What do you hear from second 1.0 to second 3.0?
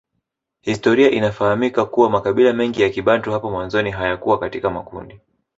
inafahamika kuwa makabila mengi ya